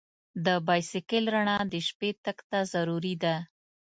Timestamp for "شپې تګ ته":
1.87-2.59